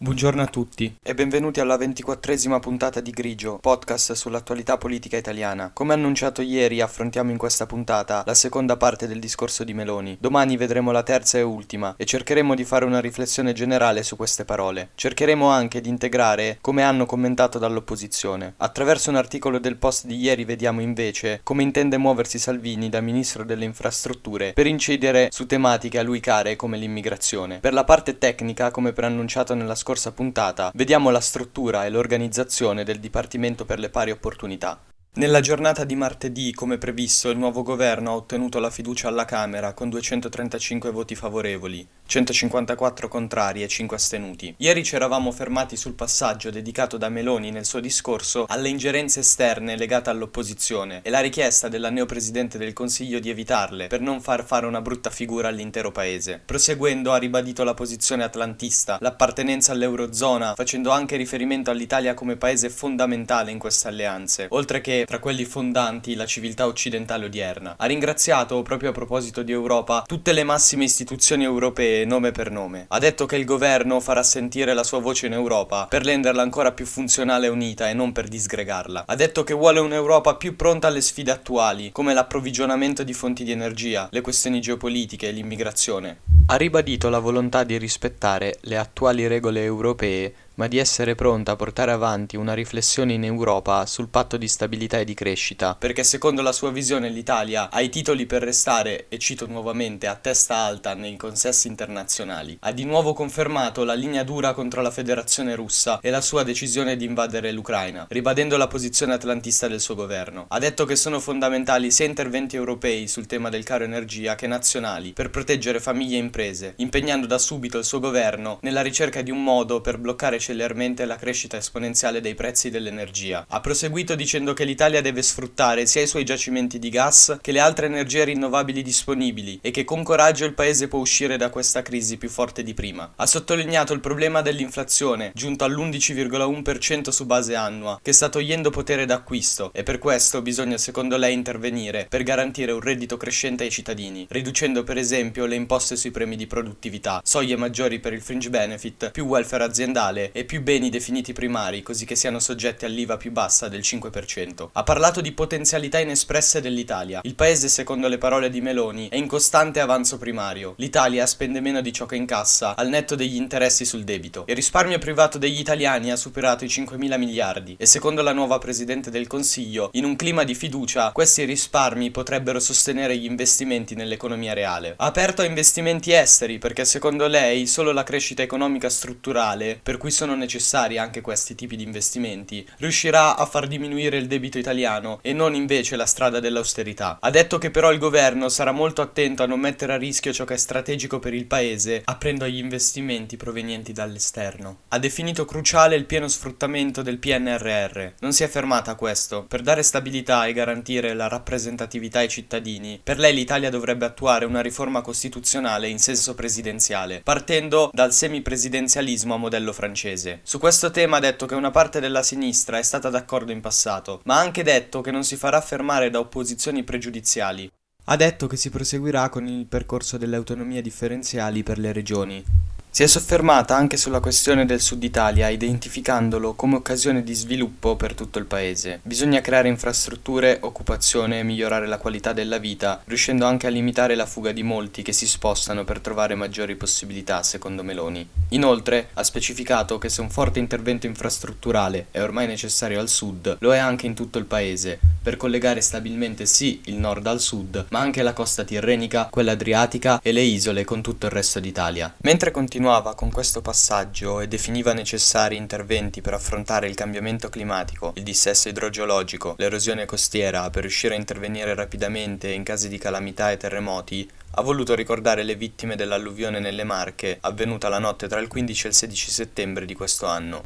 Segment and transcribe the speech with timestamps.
[0.00, 5.72] Buongiorno a tutti e benvenuti alla ventiquattresima puntata di Grigio, podcast sull'attualità politica italiana.
[5.74, 10.16] Come annunciato ieri affrontiamo in questa puntata la seconda parte del discorso di Meloni.
[10.20, 14.44] Domani vedremo la terza e ultima e cercheremo di fare una riflessione generale su queste
[14.44, 14.90] parole.
[14.94, 18.54] Cercheremo anche di integrare come hanno commentato dall'opposizione.
[18.58, 23.42] Attraverso un articolo del post di ieri vediamo invece come intende muoversi Salvini da ministro
[23.42, 27.58] delle infrastrutture per incidere su tematiche a lui care come l'immigrazione.
[27.58, 32.84] Per la parte tecnica, come preannunciato nella scorsa scorsa puntata, vediamo la struttura e l'organizzazione
[32.84, 34.78] del Dipartimento per le pari opportunità.
[35.14, 39.72] Nella giornata di martedì, come previsto, il nuovo governo ha ottenuto la fiducia alla Camera
[39.72, 44.54] con 235 voti favorevoli, 154 contrari e 5 astenuti.
[44.58, 49.76] Ieri ci eravamo fermati sul passaggio dedicato da Meloni nel suo discorso alle ingerenze esterne
[49.76, 54.66] legate all'opposizione e la richiesta della neopresidente del Consiglio di evitarle per non far fare
[54.66, 56.40] una brutta figura all'intero paese.
[56.44, 63.50] Proseguendo ha ribadito la posizione atlantista, l'appartenenza all'Eurozona, facendo anche riferimento all'Italia come paese fondamentale
[63.50, 67.74] in queste alleanze, oltre che tra quelli fondanti la civiltà occidentale odierna.
[67.78, 72.86] Ha ringraziato, proprio a proposito di Europa, tutte le massime istituzioni europee nome per nome.
[72.88, 76.72] Ha detto che il governo farà sentire la sua voce in Europa per renderla ancora
[76.72, 79.04] più funzionale e unita e non per disgregarla.
[79.06, 83.52] Ha detto che vuole un'Europa più pronta alle sfide attuali, come l'approvvigionamento di fonti di
[83.52, 86.20] energia, le questioni geopolitiche e l'immigrazione.
[86.46, 91.56] Ha ribadito la volontà di rispettare le attuali regole europee ma di essere pronta a
[91.56, 96.42] portare avanti una riflessione in Europa sul patto di stabilità e di crescita, perché secondo
[96.42, 100.94] la sua visione l'Italia ha i titoli per restare, e cito nuovamente, a testa alta
[100.94, 102.58] nei consessi internazionali.
[102.60, 106.96] Ha di nuovo confermato la linea dura contro la federazione russa e la sua decisione
[106.96, 110.46] di invadere l'Ucraina, ribadendo la posizione atlantista del suo governo.
[110.48, 115.12] Ha detto che sono fondamentali sia interventi europei sul tema del caro energia che nazionali
[115.12, 119.44] per proteggere famiglie e imprese, impegnando da subito il suo governo nella ricerca di un
[119.44, 123.44] modo per bloccare celermente la crescita esponenziale dei prezzi dell'energia.
[123.46, 127.60] Ha proseguito dicendo che l'Italia deve sfruttare sia i suoi giacimenti di gas che le
[127.60, 132.16] altre energie rinnovabili disponibili e che con coraggio il paese può uscire da questa crisi
[132.16, 133.12] più forte di prima.
[133.16, 139.70] Ha sottolineato il problema dell'inflazione, giunto all'11,1% su base annua, che sta togliendo potere d'acquisto
[139.74, 144.82] e per questo bisogna secondo lei intervenire per garantire un reddito crescente ai cittadini, riducendo
[144.82, 149.26] per esempio le imposte sui premi di produttività, soglie maggiori per il fringe benefit, più
[149.26, 153.80] welfare aziendale e più beni definiti primari, così che siano soggetti all'IVA più bassa del
[153.80, 154.68] 5%.
[154.72, 157.20] Ha parlato di potenzialità inespresse dell'Italia.
[157.24, 160.74] Il paese, secondo le parole di Meloni, è in costante avanzo primario.
[160.76, 164.44] L'Italia spende meno di ciò che incassa, al netto degli interessi sul debito.
[164.46, 168.58] Il risparmio privato degli italiani ha superato i 5 mila miliardi e secondo la nuova
[168.58, 174.52] Presidente del Consiglio, in un clima di fiducia, questi risparmi potrebbero sostenere gli investimenti nell'economia
[174.52, 174.94] reale.
[174.98, 180.12] Ha aperto a investimenti esteri perché secondo lei solo la crescita economica strutturale, per cui
[180.12, 185.20] sono sono necessari anche questi tipi di investimenti, riuscirà a far diminuire il debito italiano
[185.22, 187.16] e non invece la strada dell'austerità.
[187.18, 190.44] Ha detto che però il governo sarà molto attento a non mettere a rischio ciò
[190.44, 194.80] che è strategico per il paese, aprendo agli investimenti provenienti dall'esterno.
[194.88, 198.12] Ha definito cruciale il pieno sfruttamento del PNRR.
[198.20, 199.44] Non si è fermata a questo.
[199.44, 204.60] Per dare stabilità e garantire la rappresentatività ai cittadini, per lei l'Italia dovrebbe attuare una
[204.60, 210.40] riforma costituzionale in senso presidenziale, partendo dal semipresidenzialismo a modello francese paese.
[210.42, 214.20] Su questo tema ha detto che una parte della sinistra è stata d'accordo in passato,
[214.24, 217.70] ma ha anche detto che non si farà fermare da opposizioni pregiudiziali.
[218.04, 222.44] Ha detto che si proseguirà con il percorso delle autonomie differenziali per le regioni.
[222.90, 228.14] Si è soffermata anche sulla questione del Sud Italia, identificandolo come occasione di sviluppo per
[228.14, 229.00] tutto il paese.
[229.02, 234.26] Bisogna creare infrastrutture, occupazione e migliorare la qualità della vita, riuscendo anche a limitare la
[234.26, 238.26] fuga di molti che si spostano per trovare maggiori possibilità, secondo Meloni.
[238.48, 243.74] Inoltre, ha specificato che se un forte intervento infrastrutturale è ormai necessario al sud, lo
[243.74, 247.98] è anche in tutto il paese, per collegare stabilmente sì il nord al sud, ma
[248.00, 252.14] anche la costa tirrenica, quella adriatica e le isole con tutto il resto d'Italia.
[252.22, 258.22] Mentre continuava con questo passaggio e definiva necessari interventi per affrontare il cambiamento climatico, il
[258.22, 264.28] dissesto idrogeologico, l'erosione costiera per riuscire a intervenire rapidamente in casi di calamità e terremoti,
[264.52, 268.88] ha voluto ricordare le vittime dell'alluvione nelle Marche avvenuta la notte tra il 15 e
[268.88, 270.64] il 16 settembre di questo anno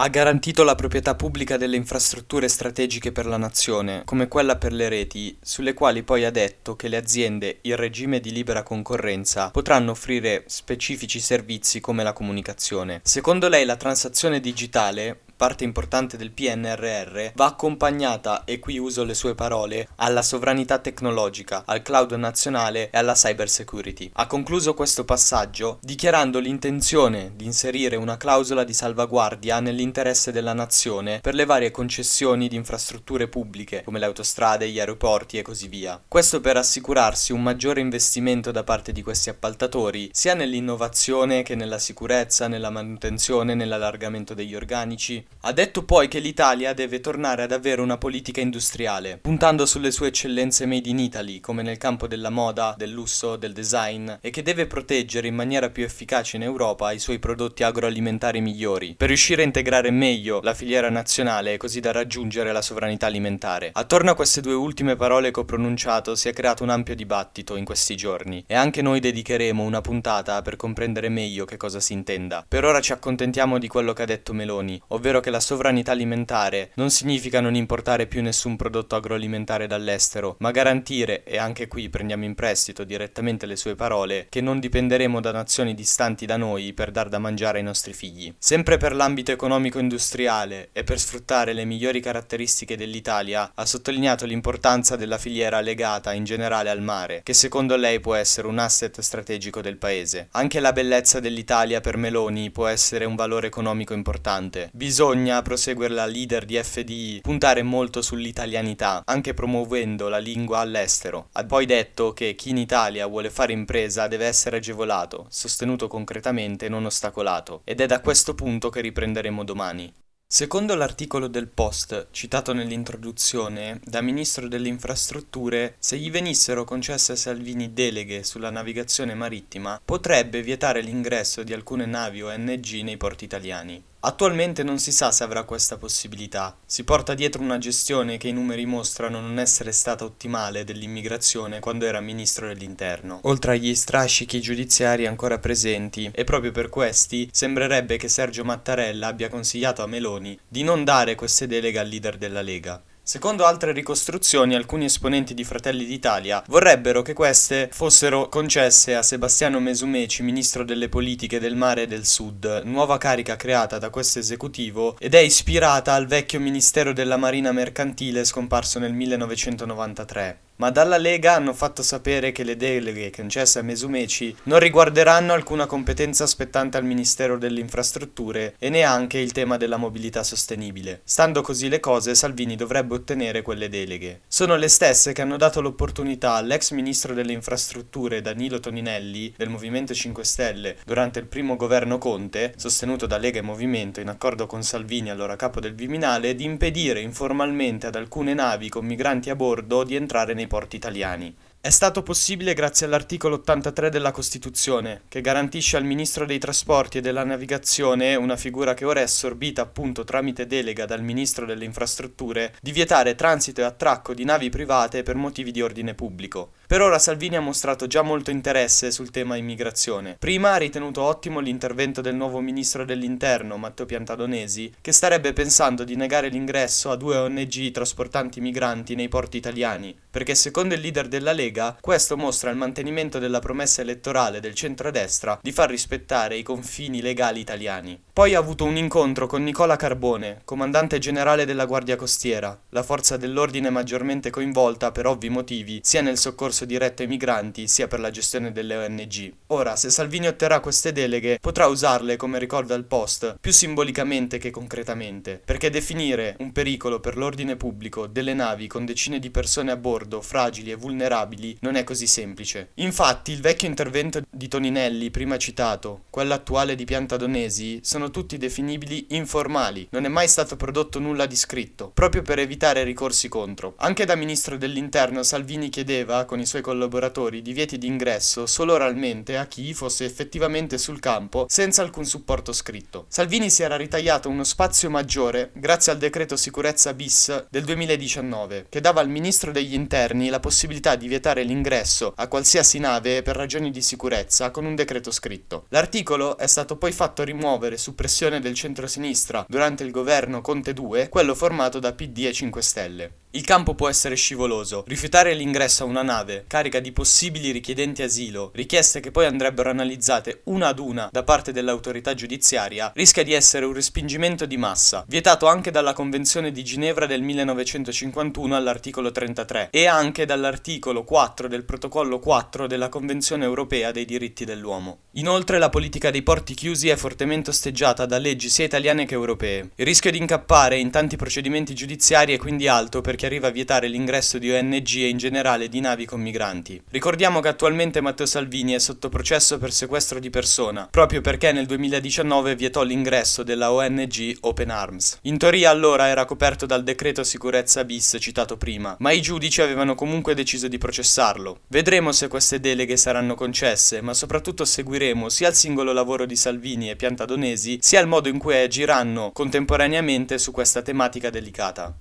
[0.00, 4.88] ha garantito la proprietà pubblica delle infrastrutture strategiche per la nazione, come quella per le
[4.88, 9.90] reti, sulle quali poi ha detto che le aziende in regime di libera concorrenza potranno
[9.90, 13.00] offrire specifici servizi come la comunicazione.
[13.02, 19.14] Secondo lei la transazione digitale parte importante del PNRR, va accompagnata, e qui uso le
[19.14, 24.10] sue parole, alla sovranità tecnologica, al cloud nazionale e alla cyber security.
[24.14, 31.20] Ha concluso questo passaggio dichiarando l'intenzione di inserire una clausola di salvaguardia nell'interesse della nazione
[31.20, 36.02] per le varie concessioni di infrastrutture pubbliche come le autostrade, gli aeroporti e così via.
[36.08, 41.78] Questo per assicurarsi un maggiore investimento da parte di questi appaltatori sia nell'innovazione che nella
[41.78, 45.26] sicurezza, nella manutenzione, nell'allargamento degli organici.
[45.42, 50.08] Ha detto poi che l'Italia deve tornare ad avere una politica industriale, puntando sulle sue
[50.08, 54.42] eccellenze made in Italy, come nel campo della moda, del lusso, del design, e che
[54.42, 59.42] deve proteggere in maniera più efficace in Europa i suoi prodotti agroalimentari migliori, per riuscire
[59.42, 63.70] a integrare meglio la filiera nazionale e così da raggiungere la sovranità alimentare.
[63.72, 67.54] Attorno a queste due ultime parole che ho pronunciato si è creato un ampio dibattito
[67.54, 71.92] in questi giorni e anche noi dedicheremo una puntata per comprendere meglio che cosa si
[71.92, 72.44] intenda.
[72.46, 76.70] Per ora ci accontentiamo di quello che ha detto Meloni, ovvero che la sovranità alimentare
[76.74, 82.24] non significa non importare più nessun prodotto agroalimentare dall'estero, ma garantire, e anche qui prendiamo
[82.24, 86.90] in prestito direttamente le sue parole, che non dipenderemo da nazioni distanti da noi per
[86.90, 88.32] dar da mangiare ai nostri figli.
[88.38, 95.18] Sempre per l'ambito economico-industriale e per sfruttare le migliori caratteristiche dell'Italia, ha sottolineato l'importanza della
[95.18, 99.76] filiera legata in generale al mare, che secondo lei può essere un asset strategico del
[99.76, 100.28] paese.
[100.32, 104.70] Anche la bellezza dell'Italia per Meloni può essere un valore economico importante.
[104.72, 105.06] Bisogna,
[105.42, 111.28] prosegue la leader di FDI, puntare molto sull'italianità, anche promuovendo la lingua all'estero.
[111.32, 116.66] Ha poi detto che chi in Italia vuole fare impresa deve essere agevolato, sostenuto concretamente
[116.66, 119.92] e non ostacolato, ed è da questo punto che riprenderemo domani.
[120.30, 127.16] Secondo l'articolo del Post, citato nell'introduzione, da Ministro delle Infrastrutture, se gli venissero concesse a
[127.16, 133.82] Salvini deleghe sulla navigazione marittima, potrebbe vietare l'ingresso di alcune navi ONG nei porti italiani.
[134.00, 136.56] Attualmente non si sa se avrà questa possibilità.
[136.64, 141.84] Si porta dietro una gestione che i numeri mostrano non essere stata ottimale dell'immigrazione quando
[141.84, 148.06] era ministro dell'interno, oltre agli strascichi giudiziari ancora presenti, e proprio per questi sembrerebbe che
[148.06, 152.80] Sergio Mattarella abbia consigliato a Meloni di non dare queste deleghe al leader della Lega.
[153.08, 159.60] Secondo altre ricostruzioni, alcuni esponenti di Fratelli d'Italia vorrebbero che queste fossero concesse a Sebastiano
[159.60, 164.94] Mesumeci, ministro delle politiche del mare e del sud, nuova carica creata da questo esecutivo
[164.98, 171.34] ed è ispirata al vecchio Ministero della Marina Mercantile scomparso nel 1993 ma dalla Lega
[171.34, 176.84] hanno fatto sapere che le deleghe concesse a Mesumeci non riguarderanno alcuna competenza spettante al
[176.84, 181.02] Ministero delle Infrastrutture e neanche il tema della mobilità sostenibile.
[181.04, 184.22] Stando così le cose, Salvini dovrebbe ottenere quelle deleghe.
[184.26, 189.94] Sono le stesse che hanno dato l'opportunità all'ex Ministro delle Infrastrutture Danilo Toninelli del Movimento
[189.94, 194.64] 5 Stelle durante il primo governo Conte, sostenuto da Lega e Movimento in accordo con
[194.64, 199.84] Salvini allora capo del Viminale, di impedire informalmente ad alcune navi con migranti a bordo
[199.84, 201.34] di entrare nei porti italiani.
[201.60, 207.00] È stato possibile grazie all'articolo 83 della Costituzione, che garantisce al Ministro dei Trasporti e
[207.00, 212.54] della Navigazione, una figura che ora è assorbita appunto tramite delega dal Ministro delle Infrastrutture,
[212.62, 216.52] di vietare transito e attracco di navi private per motivi di ordine pubblico.
[216.68, 220.16] Per ora Salvini ha mostrato già molto interesse sul tema immigrazione.
[220.16, 225.96] Prima ha ritenuto ottimo l'intervento del nuovo ministro dell'interno, Matteo Piantadonesi, che starebbe pensando di
[225.96, 231.32] negare l'ingresso a due ONG trasportanti migranti nei porti italiani, perché secondo il leader della
[231.32, 231.46] Lega
[231.80, 237.40] questo mostra il mantenimento della promessa elettorale del centrodestra di far rispettare i confini legali
[237.40, 238.00] italiani.
[238.18, 243.16] Poi ha avuto un incontro con Nicola Carbone, comandante generale della Guardia Costiera, la forza
[243.16, 248.10] dell'ordine maggiormente coinvolta per ovvi motivi sia nel soccorso diretto ai migranti sia per la
[248.10, 249.32] gestione delle ONG.
[249.46, 254.50] Ora, se Salvini otterrà queste deleghe, potrà usarle, come ricorda il post, più simbolicamente che
[254.50, 259.76] concretamente, perché definire un pericolo per l'ordine pubblico delle navi con decine di persone a
[259.76, 262.70] bordo, fragili e vulnerabili, non è così semplice.
[262.74, 269.06] Infatti, il vecchio intervento di Toninelli, prima citato, quello attuale di Piantadonesi, sono tutti definibili
[269.10, 273.74] informali, non è mai stato prodotto nulla di scritto, proprio per evitare ricorsi contro.
[273.78, 279.36] Anche da ministro dell'interno Salvini chiedeva, con i suoi collaboratori divieti di ingresso solo oralmente
[279.36, 283.06] a chi fosse effettivamente sul campo senza alcun supporto scritto.
[283.08, 288.80] Salvini si era ritagliato uno spazio maggiore grazie al decreto sicurezza bis del 2019 che
[288.80, 293.70] dava al ministro degli interni la possibilità di vietare l'ingresso a qualsiasi nave per ragioni
[293.70, 295.66] di sicurezza con un decreto scritto.
[295.68, 301.08] L'articolo è stato poi fatto rimuovere su pressione del centro-sinistra durante il governo Conte 2,
[301.08, 303.12] quello formato da PD e 5 Stelle.
[303.32, 304.84] Il campo può essere scivoloso.
[304.86, 310.40] Rifiutare l'ingresso a una nave carica di possibili richiedenti asilo, richieste che poi andrebbero analizzate
[310.44, 315.46] una ad una da parte dell'autorità giudiziaria, rischia di essere un respingimento di massa, vietato
[315.46, 322.20] anche dalla Convenzione di Ginevra del 1951 all'articolo 33 e anche dall'articolo 4 del Protocollo
[322.20, 325.00] 4 della Convenzione europea dei diritti dell'uomo.
[325.12, 329.68] Inoltre la politica dei porti chiusi è fortemente osteggiata da leggi sia italiane che europee.
[329.74, 333.50] Il rischio di incappare in tanti procedimenti giudiziari è quindi alto per perché arriva a
[333.50, 336.80] vietare l'ingresso di ONG e in generale di navi con migranti.
[336.88, 341.66] Ricordiamo che attualmente Matteo Salvini è sotto processo per sequestro di persona, proprio perché nel
[341.66, 345.18] 2019 vietò l'ingresso della ONG Open Arms.
[345.22, 349.96] In teoria allora era coperto dal decreto sicurezza bis citato prima, ma i giudici avevano
[349.96, 351.62] comunque deciso di processarlo.
[351.66, 356.88] Vedremo se queste deleghe saranno concesse, ma soprattutto seguiremo sia il singolo lavoro di Salvini
[356.88, 361.96] e Piantadonesi, sia il modo in cui agiranno contemporaneamente su questa tematica delicata.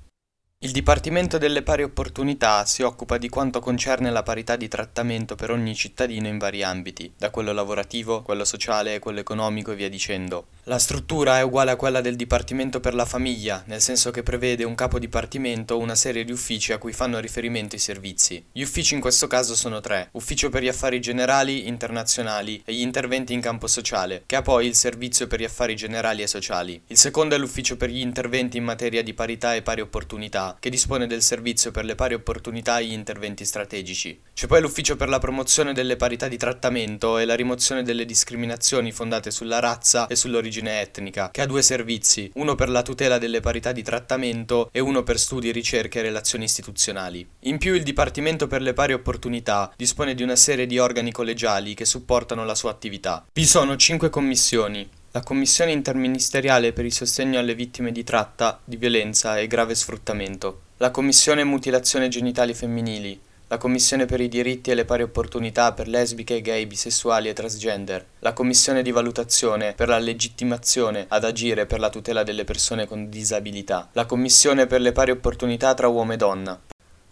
[0.59, 5.51] Il Dipartimento delle Pari Opportunità si occupa di quanto concerne la parità di trattamento per
[5.51, 10.47] ogni cittadino in vari ambiti, da quello lavorativo, quello sociale, quello economico e via dicendo.
[10.69, 14.65] La struttura è uguale a quella del Dipartimento per la Famiglia, nel senso che prevede
[14.65, 18.43] un capo dipartimento o una serie di uffici a cui fanno riferimento i servizi.
[18.51, 22.81] Gli uffici in questo caso sono tre, Ufficio per gli Affari Generali, Internazionali e gli
[22.81, 26.81] interventi in campo sociale, che ha poi il Servizio per gli Affari Generali e Sociali.
[26.87, 30.69] Il secondo è l'Ufficio per gli interventi in materia di parità e pari opportunità che
[30.69, 34.19] dispone del servizio per le pari opportunità e gli interventi strategici.
[34.33, 38.91] C'è poi l'Ufficio per la promozione delle parità di trattamento e la rimozione delle discriminazioni
[38.91, 43.39] fondate sulla razza e sull'origine etnica, che ha due servizi, uno per la tutela delle
[43.39, 47.27] parità di trattamento e uno per studi, ricerche e relazioni istituzionali.
[47.41, 51.73] In più il Dipartimento per le pari opportunità dispone di una serie di organi collegiali
[51.73, 53.25] che supportano la sua attività.
[53.31, 58.77] Vi sono cinque commissioni, la Commissione interministeriale per il sostegno alle vittime di tratta, di
[58.77, 63.19] violenza e grave sfruttamento, la Commissione mutilazione genitali femminili,
[63.49, 68.05] la Commissione per i diritti e le pari opportunità per lesbiche, gay, bisessuali e transgender,
[68.19, 73.09] la Commissione di valutazione per la legittimazione ad agire per la tutela delle persone con
[73.09, 76.59] disabilità, la Commissione per le pari opportunità tra uomo e donna,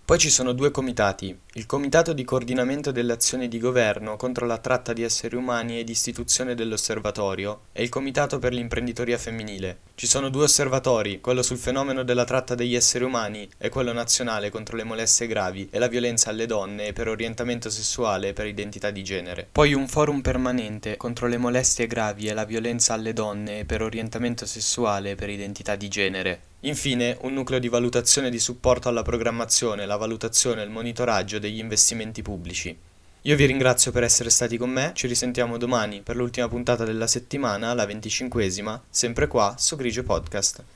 [0.05, 4.59] poi ci sono due comitati, il Comitato di coordinamento delle azioni di governo contro la
[4.59, 9.79] tratta di esseri umani e di istituzione dell'osservatorio e il Comitato per l'imprenditoria femminile.
[9.97, 14.49] Ci sono due osservatori, quello sul fenomeno della tratta degli esseri umani e quello nazionale
[14.49, 18.91] contro le molestie gravi e la violenza alle donne per orientamento sessuale e per identità
[18.91, 19.47] di genere.
[19.49, 24.45] Poi un forum permanente contro le molestie gravi e la violenza alle donne per orientamento
[24.45, 26.41] sessuale e per identità di genere.
[26.65, 31.59] Infine, un nucleo di valutazione di supporto alla programmazione, la valutazione e il monitoraggio degli
[31.59, 32.77] investimenti pubblici.
[33.25, 37.07] Io vi ringrazio per essere stati con me, ci risentiamo domani per l'ultima puntata della
[37.07, 40.63] settimana, la venticinquesima, sempre qua su Grigio Podcast.